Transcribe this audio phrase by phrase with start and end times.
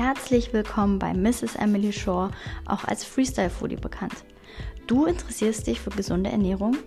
[0.00, 1.56] herzlich willkommen bei Mrs.
[1.56, 2.30] Emily Shaw,
[2.64, 4.24] auch als Freestyle Foodie bekannt.
[4.86, 6.78] Du interessierst dich für gesunde Ernährung?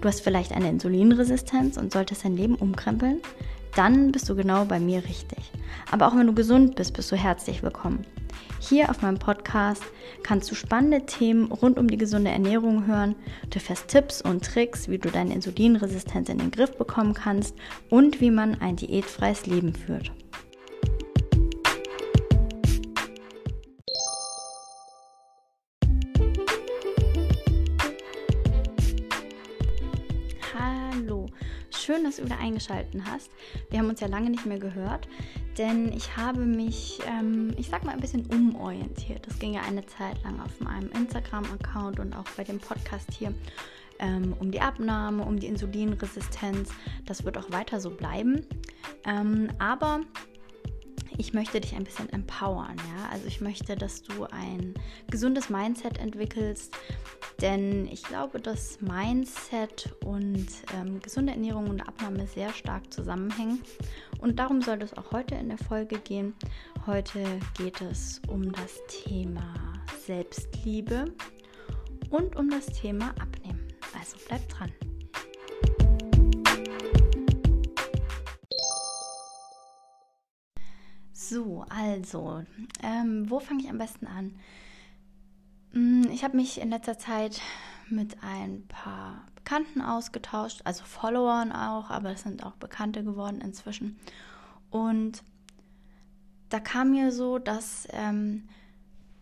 [0.00, 3.20] Du hast vielleicht eine Insulinresistenz und solltest dein Leben umkrempeln?
[3.74, 5.52] Dann bist du genau bei mir richtig.
[5.90, 8.06] Aber auch wenn du gesund bist, bist du herzlich willkommen.
[8.58, 9.82] Hier auf meinem Podcast
[10.22, 13.16] kannst du spannende Themen rund um die gesunde Ernährung hören.
[13.50, 17.54] Du erfährst Tipps und Tricks, wie du deine Insulinresistenz in den Griff bekommen kannst
[17.90, 20.10] und wie man ein diätfreies Leben führt.
[31.86, 33.30] Schön, dass du wieder eingeschaltet hast.
[33.70, 35.06] Wir haben uns ja lange nicht mehr gehört,
[35.56, 39.24] denn ich habe mich, ähm, ich sag mal, ein bisschen umorientiert.
[39.26, 43.32] Das ging ja eine Zeit lang auf meinem Instagram-Account und auch bei dem Podcast hier
[44.00, 46.70] ähm, um die Abnahme, um die Insulinresistenz.
[47.04, 48.44] Das wird auch weiter so bleiben.
[49.04, 50.00] Ähm, aber
[51.18, 53.08] ich möchte dich ein bisschen empowern, ja.
[53.12, 54.74] Also ich möchte, dass du ein
[55.08, 56.74] gesundes Mindset entwickelst,
[57.40, 63.62] denn ich glaube, dass Mindset und ähm, gesunde Ernährung und Abnahme sehr stark zusammenhängen.
[64.20, 66.34] Und darum soll es auch heute in der Folge gehen.
[66.86, 67.22] Heute
[67.58, 69.54] geht es um das Thema
[70.06, 71.12] Selbstliebe
[72.10, 73.68] und um das Thema Abnehmen.
[73.98, 74.72] Also bleib dran.
[81.12, 82.44] So, also,
[82.84, 84.38] ähm, wo fange ich am besten an?
[85.76, 87.42] Hm, ich habe mich in letzter Zeit
[87.90, 93.98] mit ein paar Bekannten ausgetauscht, also Followern auch, aber es sind auch Bekannte geworden inzwischen.
[94.70, 95.22] Und
[96.48, 98.48] da kam mir so, dass, ähm,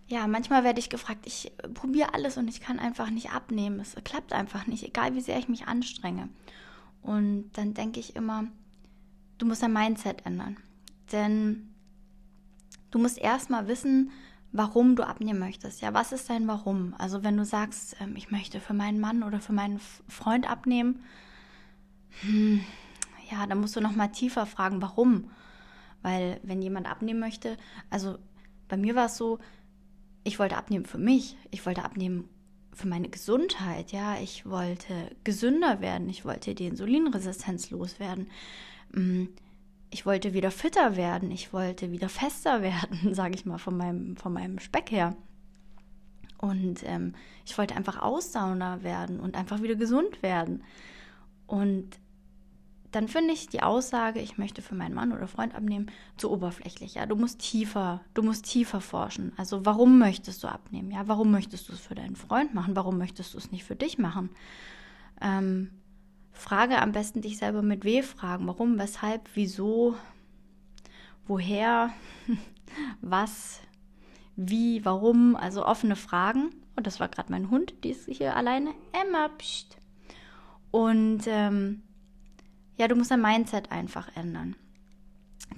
[0.06, 3.80] ja, manchmal werde ich gefragt, ich probiere alles und ich kann einfach nicht abnehmen.
[3.80, 6.28] Es klappt einfach nicht, egal wie sehr ich mich anstrenge.
[7.02, 8.44] Und dann denke ich immer,
[9.38, 10.56] du musst dein Mindset ändern.
[11.10, 11.74] Denn
[12.94, 14.12] Du musst erstmal wissen,
[14.54, 15.82] warum du abnehmen möchtest.
[15.82, 16.94] Ja, was ist dein Warum?
[16.96, 21.04] Also wenn du sagst, ähm, ich möchte für meinen Mann oder für meinen Freund abnehmen,
[22.20, 22.60] hm,
[23.30, 25.30] ja, dann musst du noch mal tiefer fragen, warum?
[26.02, 27.56] Weil wenn jemand abnehmen möchte,
[27.90, 28.16] also
[28.68, 29.40] bei mir war es so,
[30.22, 32.28] ich wollte abnehmen für mich, ich wollte abnehmen
[32.72, 38.28] für meine Gesundheit, ja, ich wollte gesünder werden, ich wollte die Insulinresistenz loswerden.
[38.92, 39.30] Hm,
[39.94, 44.16] ich wollte wieder fitter werden, ich wollte wieder fester werden, sage ich mal, von meinem,
[44.16, 45.16] von meinem Speck her.
[46.38, 47.14] Und ähm,
[47.46, 50.64] ich wollte einfach ausdauernder werden und einfach wieder gesund werden.
[51.46, 52.00] Und
[52.90, 56.94] dann finde ich die Aussage, ich möchte für meinen Mann oder Freund abnehmen, zu oberflächlich.
[56.94, 59.32] Ja, du musst tiefer, du musst tiefer forschen.
[59.36, 60.90] Also warum möchtest du abnehmen?
[60.90, 62.74] Ja, warum möchtest du es für deinen Freund machen?
[62.74, 64.30] Warum möchtest du es nicht für dich machen?
[65.20, 65.70] Ähm,
[66.34, 68.46] Frage am besten dich selber mit W-Fragen.
[68.46, 69.94] Warum, weshalb, wieso,
[71.26, 71.90] woher,
[73.00, 73.60] was,
[74.36, 75.36] wie, warum.
[75.36, 76.50] Also offene Fragen.
[76.76, 78.74] Und das war gerade mein Hund, die ist hier alleine.
[78.92, 79.78] Emma, pst.
[80.72, 81.82] Und ähm,
[82.76, 84.56] ja, du musst dein Mindset einfach ändern.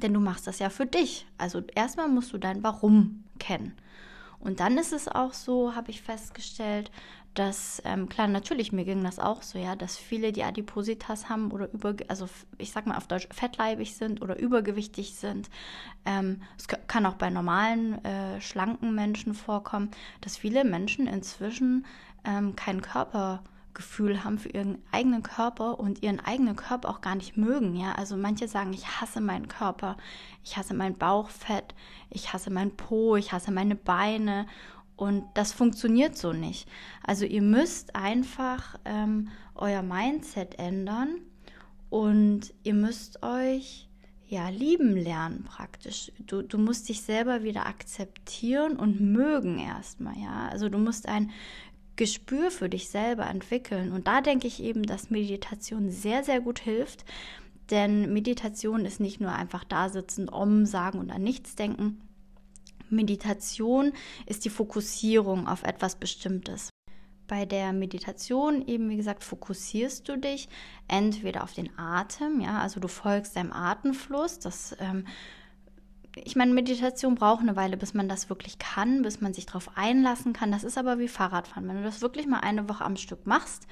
[0.03, 1.27] Denn du machst das ja für dich.
[1.39, 3.75] Also erstmal musst du dein Warum kennen.
[4.39, 6.91] Und dann ist es auch so, habe ich festgestellt,
[7.39, 11.51] dass, ähm, klar, natürlich, mir ging das auch so, ja, dass viele, die Adipositas haben
[11.53, 15.51] oder über, also ich sag mal auf Deutsch fettleibig sind oder übergewichtig sind.
[16.05, 19.91] Ähm, es kann auch bei normalen, äh, schlanken Menschen vorkommen,
[20.23, 21.85] dass viele Menschen inzwischen
[22.25, 27.37] ähm, kein Körpergefühl haben für ihren eigenen Körper und ihren eigenen Körper auch gar nicht
[27.37, 27.93] mögen, ja.
[27.93, 29.99] Also manche sagen, ich hasse meinen Körper,
[30.43, 31.75] ich hasse mein Bauchfett,
[32.09, 34.47] ich hasse mein Po, ich hasse meine Beine
[34.97, 36.69] und das funktioniert so nicht.
[37.03, 41.19] Also ihr müsst einfach ähm, euer Mindset ändern
[41.91, 43.89] und ihr müsst euch
[44.29, 46.11] ja lieben lernen praktisch.
[46.27, 50.49] Du, du musst dich selber wieder akzeptieren und mögen erstmal, ja.
[50.51, 51.31] Also du musst ein
[51.97, 53.93] Gespür für dich selber entwickeln.
[53.93, 57.05] Und da denke ich eben, dass Meditation sehr, sehr gut hilft.
[57.71, 62.01] Denn Meditation ist nicht nur einfach da sitzen, om sagen und an nichts denken,
[62.91, 63.93] Meditation
[64.27, 66.71] ist die Fokussierung auf etwas Bestimmtes.
[67.29, 70.49] Bei der Meditation eben, wie gesagt, fokussierst du dich
[70.87, 74.39] entweder auf den Atem, ja, also du folgst deinem Atemfluss.
[74.39, 75.07] Das, ähm,
[76.15, 79.77] ich meine, Meditation braucht eine Weile, bis man das wirklich kann, bis man sich darauf
[79.77, 80.53] einlassen kann.
[80.53, 81.69] Das ist aber wie Fahrradfahren.
[81.69, 83.67] Wenn du das wirklich mal eine Woche am Stück machst,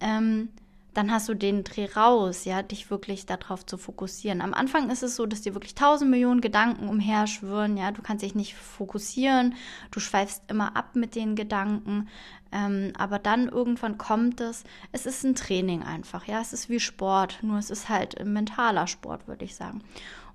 [0.00, 0.48] ähm,
[0.94, 4.40] dann hast du den Dreh raus, ja, dich wirklich darauf zu fokussieren.
[4.40, 8.24] Am Anfang ist es so, dass dir wirklich tausend Millionen Gedanken umherschwirren, ja, du kannst
[8.24, 9.54] dich nicht fokussieren,
[9.90, 12.08] du schweifst immer ab mit den Gedanken,
[12.52, 16.80] ähm, aber dann irgendwann kommt es, es ist ein Training einfach, ja, es ist wie
[16.80, 19.82] Sport, nur es ist halt ein mentaler Sport, würde ich sagen.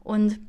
[0.04, 0.40] Und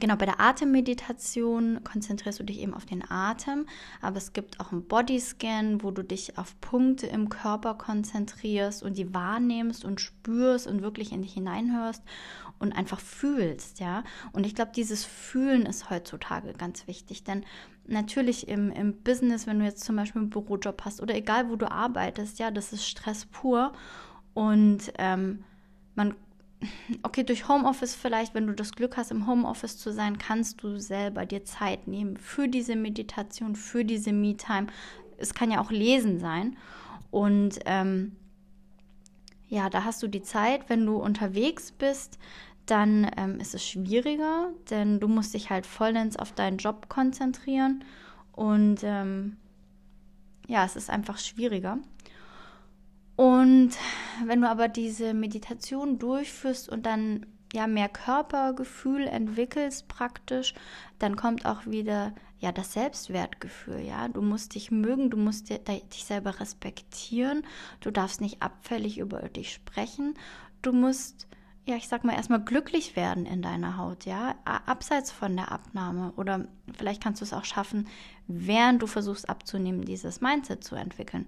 [0.00, 3.66] Genau, bei der Atemmeditation konzentrierst du dich eben auf den Atem,
[4.00, 8.96] aber es gibt auch einen Bodyscan, wo du dich auf Punkte im Körper konzentrierst und
[8.96, 12.02] die wahrnimmst und spürst und wirklich in dich hineinhörst
[12.60, 14.04] und einfach fühlst, ja.
[14.32, 17.44] Und ich glaube, dieses Fühlen ist heutzutage ganz wichtig, denn
[17.86, 21.56] natürlich im, im Business, wenn du jetzt zum Beispiel einen Bürojob hast oder egal wo
[21.56, 23.72] du arbeitest, ja, das ist Stress pur
[24.34, 25.42] und ähm,
[25.96, 26.14] man
[27.02, 30.78] okay, durch Homeoffice vielleicht, wenn du das Glück hast, im Homeoffice zu sein, kannst du
[30.78, 34.68] selber dir Zeit nehmen für diese Meditation, für diese Me-Time.
[35.16, 36.56] Es kann ja auch Lesen sein.
[37.10, 38.16] Und ähm,
[39.48, 40.68] ja, da hast du die Zeit.
[40.68, 42.18] Wenn du unterwegs bist,
[42.66, 47.84] dann ähm, ist es schwieriger, denn du musst dich halt vollends auf deinen Job konzentrieren.
[48.32, 49.36] Und ähm,
[50.46, 51.78] ja, es ist einfach schwieriger.
[53.18, 53.70] Und
[54.26, 60.54] wenn du aber diese Meditation durchführst und dann ja mehr Körpergefühl entwickelst praktisch,
[61.00, 64.06] dann kommt auch wieder ja das Selbstwertgefühl, ja.
[64.06, 67.42] Du musst dich mögen, du musst dich selber respektieren,
[67.80, 70.14] du darfst nicht abfällig über dich sprechen,
[70.62, 71.26] du musst
[71.66, 76.12] ja, ich sag mal erstmal glücklich werden in deiner Haut, ja, abseits von der Abnahme
[76.16, 77.88] oder vielleicht kannst du es auch schaffen,
[78.28, 81.26] während du versuchst abzunehmen, dieses Mindset zu entwickeln.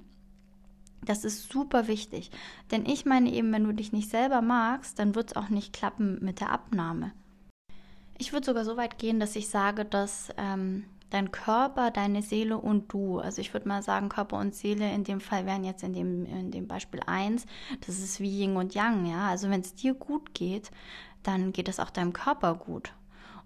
[1.04, 2.30] Das ist super wichtig.
[2.70, 5.72] Denn ich meine eben, wenn du dich nicht selber magst, dann wird es auch nicht
[5.72, 7.12] klappen mit der Abnahme.
[8.18, 12.58] Ich würde sogar so weit gehen, dass ich sage, dass ähm, dein Körper, deine Seele
[12.58, 15.82] und du, also ich würde mal sagen, Körper und Seele in dem Fall wären jetzt
[15.82, 17.46] in dem, in dem Beispiel eins,
[17.86, 19.28] das ist wie Yin und Yang, ja.
[19.28, 20.70] Also wenn es dir gut geht,
[21.22, 22.92] dann geht es auch deinem Körper gut.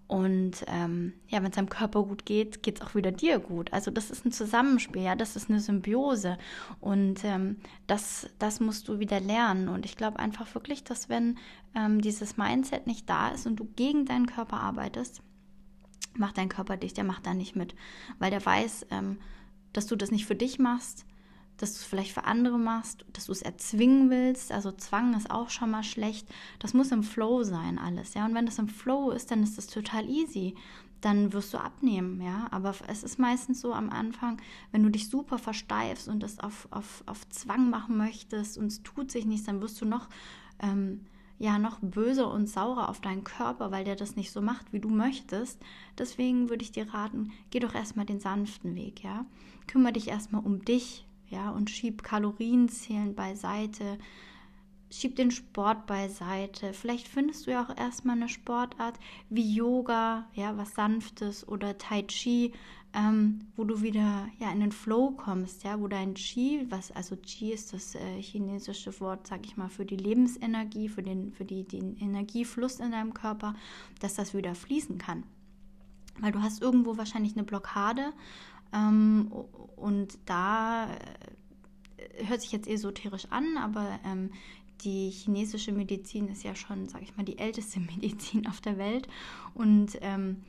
[0.07, 3.73] Und ähm, ja, wenn es deinem Körper gut geht, geht es auch wieder dir gut.
[3.73, 6.37] Also das ist ein Zusammenspiel, ja, das ist eine Symbiose.
[6.81, 7.57] Und ähm,
[7.87, 9.69] das, das musst du wieder lernen.
[9.69, 11.39] Und ich glaube einfach wirklich, dass wenn
[11.75, 15.23] ähm, dieses Mindset nicht da ist und du gegen deinen Körper arbeitest,
[16.17, 17.75] macht dein Körper dich, der macht da nicht mit.
[18.19, 19.19] Weil der weiß, ähm,
[19.73, 21.07] dass du das nicht für dich machst,
[21.57, 24.53] dass du es vielleicht für andere machst, dass du es erzwingen willst.
[24.53, 26.29] Also Zwang ist auch schon mal schlecht.
[26.59, 28.25] Das muss im Flow sein alles, ja.
[28.27, 30.55] Und wenn das im Flow ist, dann ist das total easy.
[31.01, 32.49] Dann wirst du abnehmen, ja.
[32.51, 34.41] Aber es ist meistens so am Anfang,
[34.73, 38.83] wenn du dich super versteifst und das auf, auf, auf Zwang machen möchtest und es
[38.83, 40.09] tut sich nichts, dann wirst du noch
[40.61, 41.07] ähm,
[41.39, 44.81] ja noch böser und saurer auf deinen Körper, weil der das nicht so macht, wie
[44.81, 45.61] du möchtest.
[45.99, 49.27] Deswegen würde ich dir raten, geh doch erstmal den sanften Weg, ja.
[49.67, 53.99] Kümmere dich erstmal um dich, ja, und schieb Kalorienzählen beiseite,
[54.91, 56.73] schieb den Sport beiseite.
[56.73, 58.99] Vielleicht findest du ja auch erstmal eine Sportart
[59.29, 62.53] wie Yoga, ja, was Sanftes oder Tai Chi,
[62.95, 67.17] ähm, wo du wieder ja in den Flow kommst, ja, wo dein Qi, was also
[67.17, 71.45] Qi ist das äh, chinesische Wort, sag ich mal, für die Lebensenergie, für den für
[71.45, 73.55] die, den Energiefluss in deinem Körper,
[73.99, 75.25] dass das wieder fließen kann.
[76.21, 78.13] Weil du hast irgendwo wahrscheinlich eine Blockade
[78.75, 79.31] ähm,
[79.77, 84.31] und da äh, hört sich jetzt esoterisch an, aber ähm,
[84.83, 89.09] die chinesische Medizin ist ja schon, sag ich mal, die älteste Medizin auf der Welt.
[89.55, 90.43] Und ähm,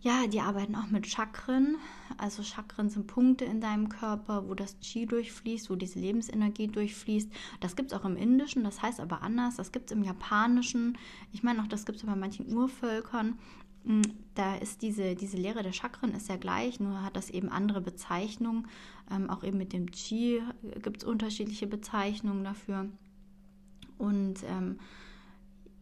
[0.00, 1.76] ja, die arbeiten auch mit Chakren.
[2.18, 7.30] Also Chakren sind Punkte in deinem Körper, wo das Qi durchfließt, wo diese Lebensenergie durchfließt.
[7.60, 9.56] Das gibt es auch im Indischen, das heißt aber anders.
[9.56, 10.98] Das gibt es im Japanischen.
[11.32, 13.38] Ich meine auch, das gibt es bei manchen Urvölkern.
[13.84, 14.02] Mm,
[14.34, 17.80] da ist diese, diese Lehre der Chakren ist ja gleich, nur hat das eben andere
[17.80, 18.68] Bezeichnungen.
[19.10, 20.42] Ähm, auch eben mit dem Qi
[20.82, 22.86] gibt es unterschiedliche Bezeichnungen dafür.
[23.98, 24.78] Und ähm,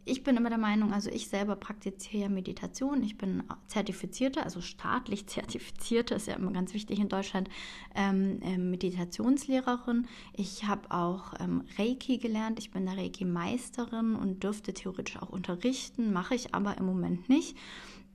[0.05, 3.03] ich bin immer der Meinung, also ich selber praktiziere Meditation.
[3.03, 7.49] Ich bin zertifizierte, also staatlich zertifizierte, ist ja immer ganz wichtig in Deutschland,
[7.95, 10.07] ähm, äh, Meditationslehrerin.
[10.33, 12.59] Ich habe auch ähm, Reiki gelernt.
[12.59, 17.57] Ich bin der Reiki-Meisterin und dürfte theoretisch auch unterrichten, mache ich aber im Moment nicht.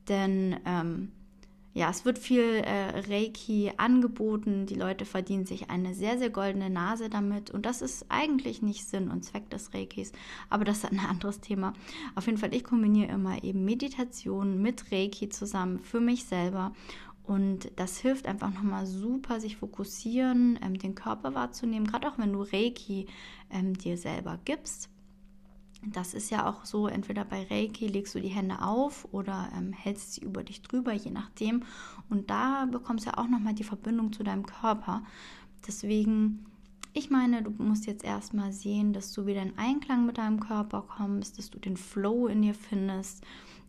[0.08, 1.12] Denn ähm,
[1.76, 4.66] ja, es wird viel äh, Reiki angeboten.
[4.66, 7.52] Die Leute verdienen sich eine sehr, sehr goldene Nase damit.
[7.52, 10.14] Und das ist eigentlich nicht Sinn und Zweck des Reikis.
[10.50, 11.74] Aber das ist ein anderes Thema.
[12.16, 16.72] Auf jeden Fall, ich kombiniere immer eben Meditation mit Reiki zusammen für mich selber.
[17.24, 21.88] Und das hilft einfach nochmal super, sich fokussieren, ähm, den Körper wahrzunehmen.
[21.88, 23.08] Gerade auch wenn du Reiki
[23.50, 24.90] ähm, dir selber gibst
[25.84, 29.72] das ist ja auch so, entweder bei Reiki legst du die Hände auf oder ähm,
[29.74, 31.64] hältst sie über dich drüber, je nachdem.
[32.10, 35.04] Und da bekommst du ja auch nochmal die Verbindung zu deinem Körper.
[35.68, 36.46] Deswegen
[36.98, 40.82] Ich meine, du musst jetzt erstmal sehen, dass du wieder in Einklang mit deinem Körper
[40.82, 43.22] kommst, dass du den Flow in dir findest,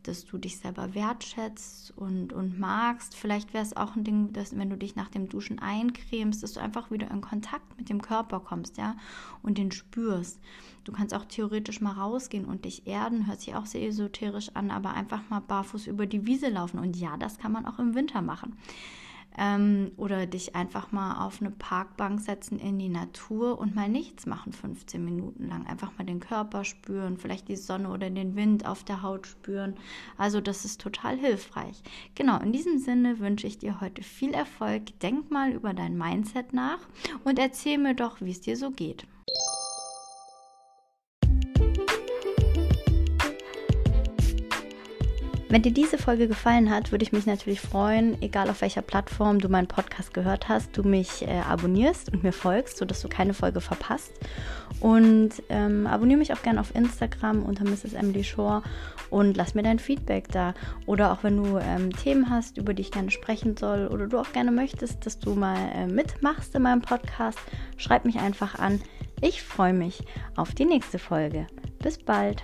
[0.08, 3.14] dass du dich selber wertschätzt und, und magst.
[3.14, 6.54] Vielleicht wäre es auch ein Ding, dass wenn du dich nach dem Duschen eincremst, dass
[6.54, 8.96] du einfach wieder in Kontakt mit dem Körper kommst, ja,
[9.42, 10.40] und den spürst.
[10.84, 14.70] Du kannst auch theoretisch mal rausgehen und dich erden, hört sich auch sehr esoterisch an,
[14.70, 16.78] aber einfach mal barfuß über die Wiese laufen.
[16.78, 18.56] Und ja, das kann man auch im Winter machen
[19.38, 24.26] ähm, oder dich einfach mal auf eine Parkbank setzen in die Natur und mal nichts
[24.26, 25.66] machen 15 Minuten lang.
[25.66, 29.74] Einfach mal den Körper spüren, vielleicht die Sonne oder den Wind auf der Haut spüren.
[30.16, 31.82] Also das ist total hilfreich.
[32.14, 34.98] Genau, in diesem Sinne wünsche ich dir heute viel Erfolg.
[35.00, 36.80] Denk mal über dein Mindset nach
[37.24, 39.06] und erzähl mir doch, wie es dir so geht.
[45.48, 49.38] Wenn dir diese Folge gefallen hat, würde ich mich natürlich freuen, egal auf welcher Plattform
[49.38, 53.32] du meinen Podcast gehört hast, du mich äh, abonnierst und mir folgst, sodass du keine
[53.32, 54.12] Folge verpasst.
[54.80, 57.92] Und ähm, abonniere mich auch gerne auf Instagram unter Mrs.
[57.92, 58.62] Emily Shore
[59.08, 60.52] und lass mir dein Feedback da.
[60.84, 64.18] Oder auch wenn du ähm, Themen hast, über die ich gerne sprechen soll oder du
[64.18, 67.38] auch gerne möchtest, dass du mal äh, mitmachst in meinem Podcast,
[67.76, 68.80] schreib mich einfach an.
[69.20, 70.02] Ich freue mich
[70.34, 71.46] auf die nächste Folge.
[71.78, 72.42] Bis bald.